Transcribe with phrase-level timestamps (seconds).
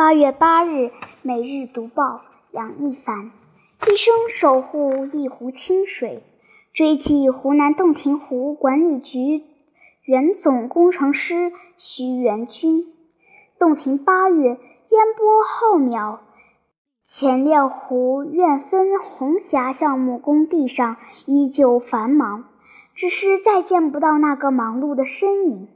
[0.00, 0.86] 八月八日，
[1.20, 2.04] 《每日读报》
[2.52, 3.32] 杨一凡：
[3.86, 6.22] 一生守护一湖清水，
[6.72, 9.42] 追记湖南洞庭湖管理局
[10.06, 12.86] 原总工程师徐元军。
[13.58, 14.58] 洞庭八月，烟
[15.18, 16.20] 波浩渺。
[17.04, 20.96] 前料湖苑分红霞项目工地上
[21.26, 22.44] 依旧繁忙，
[22.94, 25.68] 只是再见不到那个忙碌的身影。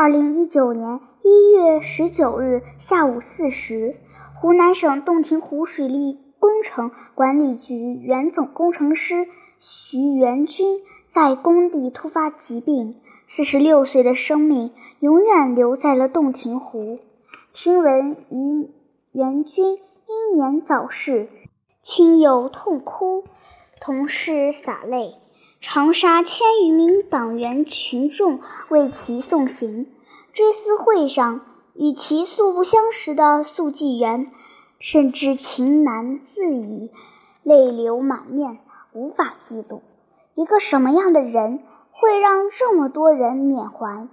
[0.00, 3.96] 二零一九年一月十九日下午四时，
[4.40, 9.26] 湖南省洞庭湖水利工程管理局原总工程师
[9.58, 17.00] 徐元军在工地突发疾病，四十六岁的生命永远留在了洞庭湖。
[17.52, 18.70] 听闻于
[19.10, 21.26] 元军英年早逝，
[21.82, 23.24] 亲友痛哭，
[23.80, 25.14] 同事洒泪。
[25.60, 29.92] 长沙千余名党员群众为其送行，
[30.32, 31.40] 追思会上，
[31.74, 34.30] 与其素不相识的速记员
[34.78, 36.92] 甚至情难自已，
[37.42, 38.60] 泪流满面，
[38.92, 39.82] 无法记录。
[40.36, 44.06] 一个什么样的人会让这么多人缅怀？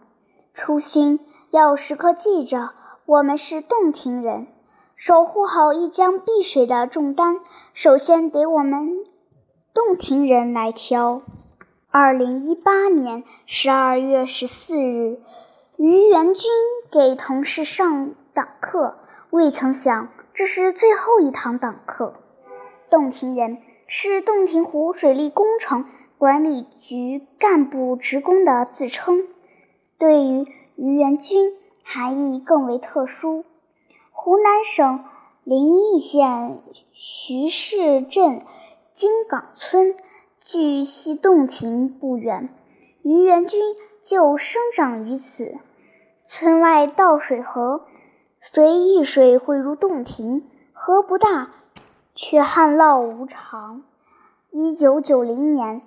[0.56, 1.20] 初心
[1.52, 2.72] 要时刻记着，
[3.06, 4.48] 我们是洞庭人，
[4.96, 7.40] 守护好一江碧水的重担，
[7.76, 9.06] 首先得我们
[9.76, 11.22] 洞庭人来挑。
[11.92, 15.20] 二零一八年十二月十四日，
[15.76, 16.50] 于元军
[16.90, 18.96] 给同事上党课，
[19.32, 22.14] 未曾想这是最后一堂党课。
[22.90, 25.84] 洞庭人是洞庭湖水利工程
[26.18, 29.28] 管理局干部职工的自称，
[29.98, 31.52] 对于于元军
[31.84, 33.44] 含义更为特殊。
[34.14, 35.04] 湖南省
[35.44, 36.62] 临沂县
[36.94, 38.42] 徐市镇
[38.96, 39.96] 金港村。
[40.38, 42.50] 距西洞庭不远，
[43.02, 43.60] 于元军
[44.00, 45.58] 就生长于此。
[46.28, 47.86] 村外倒水河
[48.42, 51.50] 随易水汇入洞庭，河不大，
[52.14, 53.82] 却旱涝无常。
[54.52, 55.82] 一九九零年，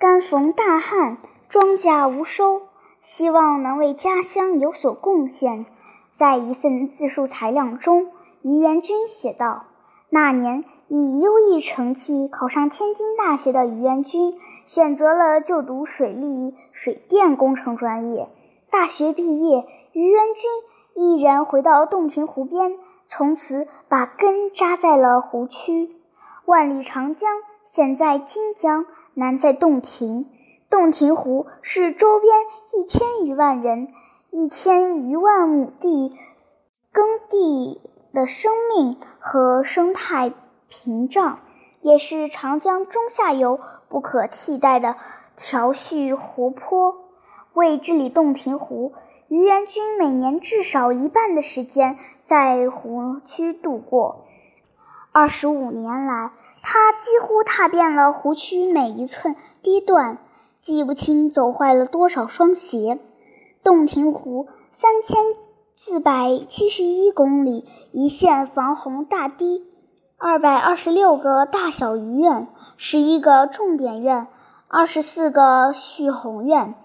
[0.00, 2.62] 干逢大旱，庄稼无收，
[3.00, 5.64] 希望能为家乡有所贡献。
[6.12, 8.10] 在一份自述材料中，
[8.40, 9.66] 于元军写道
[10.10, 18.28] ：“那年。”以优异成绩考上天津大学的于元军，选择了就读水利水电工程专业。
[18.70, 22.76] 大学毕业，于元军一人回到洞庭湖边，
[23.08, 25.96] 从此把根扎在了湖区。
[26.44, 30.28] 万里长江险在荆江，难在洞庭。
[30.68, 32.34] 洞庭湖是周边
[32.74, 33.88] 一千余万人、
[34.30, 36.12] 一千余万亩地
[36.92, 37.80] 耕地
[38.12, 40.34] 的生命和生态。
[40.72, 41.40] 屏障
[41.82, 43.60] 也是长江中下游
[43.90, 44.96] 不可替代的
[45.36, 46.96] 调蓄湖泊。
[47.52, 48.94] 为治理洞庭湖，
[49.28, 54.24] 于元军每年至少一半的时间在湖区度过。
[55.12, 60.16] 二十五年来，他几乎踏遍了湖区每一寸堤段，
[60.62, 62.98] 记不清走坏了多少双鞋。
[63.62, 65.22] 洞庭湖三千
[65.74, 69.66] 四百七十一公里一线防洪大堤。
[70.24, 72.46] 二百二十六个大小鱼院，
[72.76, 74.28] 十一个重点院，
[74.68, 76.76] 二十四个蓄洪院。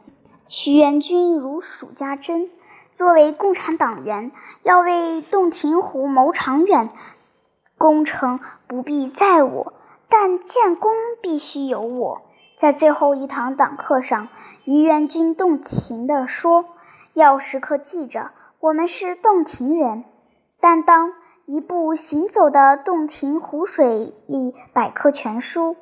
[0.48, 2.50] 徐元军如数家珍。
[2.96, 4.32] 作为共产党员，
[4.64, 6.90] 要为洞庭湖谋长远。
[7.78, 9.74] 工程不必在我，
[10.10, 12.24] 但建功必须有我。
[12.56, 14.30] 在最后一堂党课上，
[14.64, 16.66] 于元军动情地说
[17.14, 20.06] ：“要时刻记着，我们是洞庭人。”
[20.60, 21.14] 但当。
[21.50, 25.78] 一部行走的洞庭湖水利百科全书。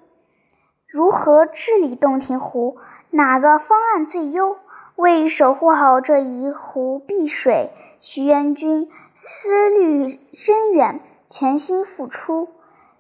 [0.87, 2.77] 如何治理洞庭湖？
[3.09, 4.57] 哪个方案最优？
[4.95, 10.99] 为守护好这一湖碧水，徐元军思虑深远，
[11.31, 12.49] 全心付出。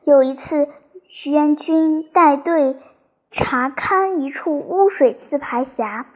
[0.03, 0.67] 有一次，
[1.07, 2.77] 徐元军带队
[3.29, 6.07] 查勘一处污水自排峡，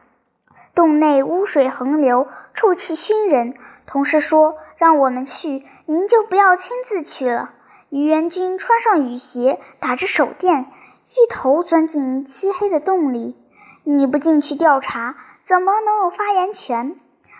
[0.74, 3.54] 洞内污水横流，臭气熏人。
[3.90, 7.50] 同事说：“让我们去。”您就不要亲自去了。
[7.88, 10.66] 于元军穿上雨鞋，打着手电，
[11.08, 13.36] 一头钻进漆黑的洞里。
[13.82, 16.94] 你不进去调查，怎么能有发言权？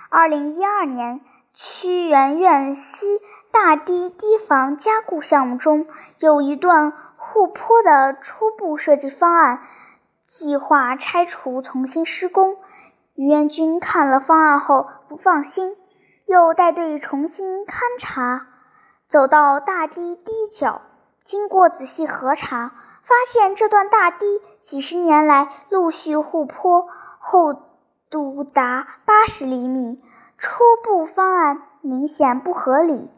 [0.09, 1.21] 二零一二年，
[1.53, 3.21] 屈原苑西
[3.53, 5.87] 大堤堤防加固项目中
[6.19, 9.61] 有一段护坡的初步设计方案，
[10.27, 12.57] 计划拆除重新施工。
[13.15, 15.77] 于元军看了方案后不放心。
[16.31, 18.47] 又带队重新勘察，
[19.09, 20.81] 走到大堤堤角，
[21.25, 22.69] 经过仔细核查，
[23.03, 26.87] 发现这段大堤几十年来陆续护坡，
[27.19, 27.61] 厚
[28.11, 30.05] 度达八十厘米。
[30.39, 33.11] 初步方案明显不合理。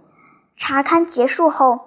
[0.57, 1.81] 查勘结束后，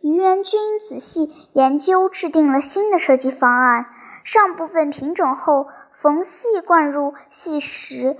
[0.00, 3.86] 于元军仔细研究，制定了新的设计方案。
[4.22, 8.16] 上部分平整后，缝隙灌入细石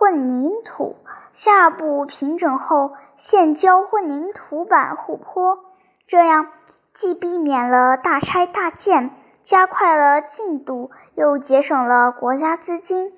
[0.00, 0.96] 混凝土；
[1.30, 5.58] 下部平整后，现浇混凝土板护坡。
[6.06, 6.46] 这样
[6.94, 9.10] 既避免了大拆大建，
[9.42, 13.12] 加快了进度，又节省了国家资金。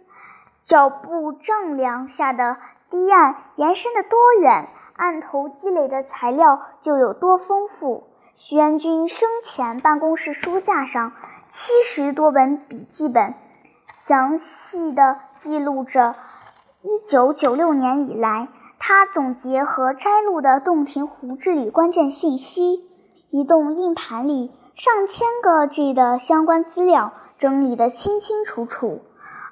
[0.64, 2.56] 脚步丈量下的
[2.90, 8.08] 堤岸延伸的多远，案头积累的材料就有多丰富。
[8.34, 11.12] 徐元军生前办公室书架上
[11.48, 13.34] 七十多本笔记本，
[13.94, 16.16] 详细的记录着
[16.82, 18.48] 1996年以来
[18.80, 22.84] 他总结和摘录的洞庭湖治理关键信息。
[23.30, 29.00] 移动硬盘里上千个 G 的相关资料整理得清清楚楚。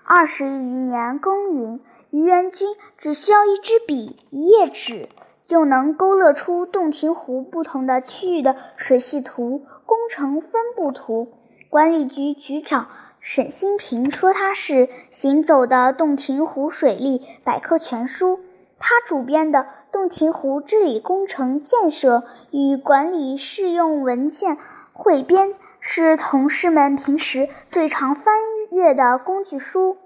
[0.04, 1.80] 二十余年耕耘，
[2.10, 2.68] 于元军
[2.98, 5.08] 只需要一支笔、一页纸，
[5.44, 11.28] 就能勾勒出洞庭湖不同的区域的水系图、工程分布图。
[11.70, 12.88] 管理局局长
[13.20, 18.40] 沈新平说：“他是行走的洞庭湖水利百科全书。”
[18.80, 19.58] 他主编的
[19.92, 24.56] 《洞庭湖治理工程建设与管理适用文件
[24.94, 25.48] 汇编》
[25.80, 28.34] 是同事们平时最常翻
[28.72, 29.98] 阅的工具书。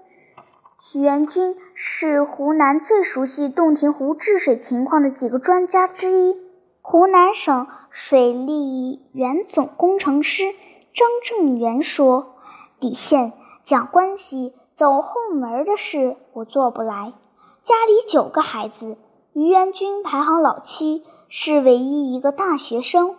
[0.81, 6.37] 许元军是湖南最熟悉洞庭湖治水情况的几个专家之一。
[6.81, 10.43] 湖南省水利原总工程师
[10.93, 12.34] 张正元说
[12.79, 13.33] ：“底线
[13.63, 17.13] 讲关系、走后门的事，我做不来。
[17.61, 18.97] 家里九个孩子，
[19.33, 23.15] 于元军排行老七，是唯一一个大学生。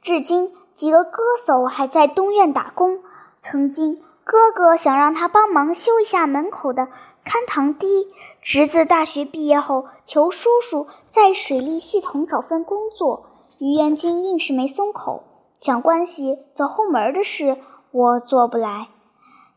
[0.00, 3.00] 至今，几个哥嫂还在东院打工。
[3.42, 6.88] 曾经，哥哥想让他帮忙修一下门口的。”
[7.22, 8.08] 看塘堤，
[8.40, 13.26] 侄子大学毕业后求叔叔在水利系统找份工作，
[13.58, 15.22] 于元军硬是没松口。
[15.58, 17.58] 讲关系、走后门的事，
[17.90, 18.88] 我做不来。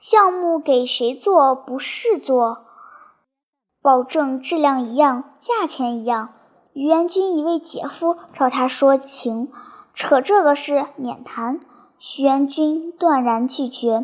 [0.04, 2.66] 项目给谁做不是做，
[3.82, 6.34] 保证质量一样，价钱一样。
[6.74, 9.50] 于元军一位姐夫朝他说情，
[9.94, 11.62] 扯这个事免谈。
[12.00, 14.04] 徐元军断然拒绝。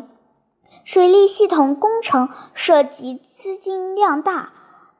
[0.84, 4.52] 水利系统工程涉及资金量大，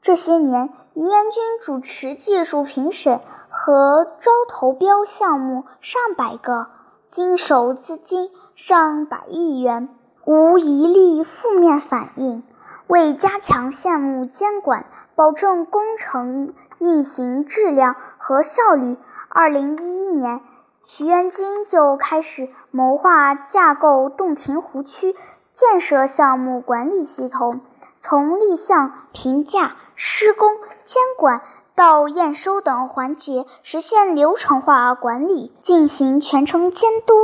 [0.03, 3.19] 这些年，于元军主持技术评审
[3.49, 6.67] 和招投标项目上百个，
[7.09, 9.89] 经手资金上百亿元，
[10.31, 12.45] 无一例负面反应。
[12.87, 14.87] 为加强项目监管，
[15.17, 18.97] 保证工程运行质量和效率，
[19.29, 20.41] 二零一一年，
[20.87, 25.17] 徐元军就开始谋划架构洞庭湖区。
[25.53, 27.63] 建设项目管理系统，
[27.99, 30.49] 从立项、评价、施工、
[30.85, 31.43] 监管
[31.75, 37.15] 到验收等环节实现流程化管理，进行全程监督。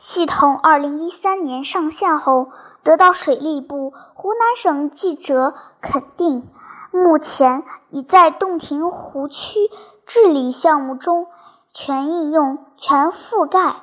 [0.00, 2.48] 系统二零一三年上线后，
[2.82, 5.52] 得到水利部、湖南省记者
[5.82, 6.48] 肯定，
[6.90, 9.58] 目前已在洞庭湖区
[10.06, 11.26] 治理项目中
[11.70, 13.82] 全应用、全覆盖。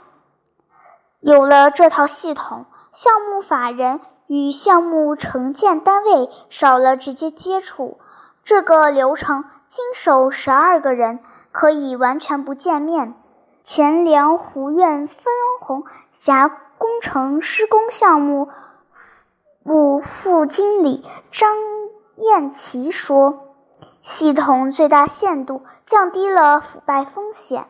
[1.19, 2.65] 有了这套系统。
[2.93, 7.99] 项目法人与项目承建单位少了直接接触，
[8.43, 11.19] 这个流程经手十二个人
[11.51, 13.13] 可以完全不见面。
[13.61, 15.25] 钱粮湖苑分
[15.61, 15.83] 红
[16.19, 16.47] 峡
[16.79, 18.49] 工程施工项目
[19.63, 21.55] 部副经理张
[22.15, 23.53] 艳琪说
[24.01, 27.67] ：“系统最大限度降低了腐败风险。”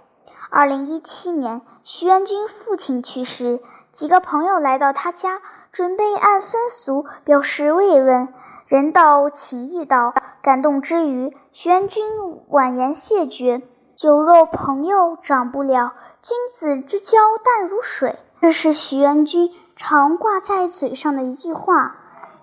[0.50, 3.60] 二零一七年，徐元军父亲去世。
[3.92, 5.42] 几个朋友来到他家，
[5.74, 8.34] 准备按风俗表示慰问，
[8.68, 12.06] 人道情义道，感动之余，徐元军
[12.48, 13.62] 婉言谢绝
[13.94, 21.98] ：“酒肉朋友长不了，君子之交淡如水。”这是徐元军常挂在嘴上的一句话。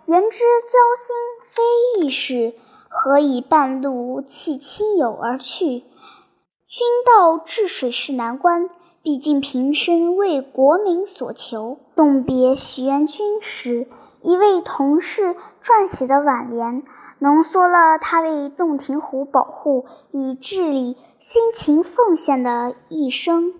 [0.06, 1.16] 原知交心
[1.50, 1.62] 非
[1.98, 2.54] 易事，
[2.88, 5.84] 何以半路弃亲友而去？
[6.66, 8.68] 君道治水是难关。
[9.02, 11.78] 毕竟平生为国民所求。
[11.94, 13.86] 送别徐元军时，
[14.22, 16.82] 一位同事撰写的挽联，
[17.18, 23.52] 浓缩了他为洞庭湖保护与治理辛勤奉献的一生。